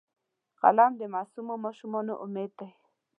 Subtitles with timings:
[0.61, 2.69] قلم د معصومو ماشومانو امید دی